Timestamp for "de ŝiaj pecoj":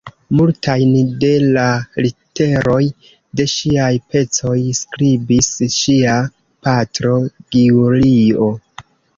3.41-4.57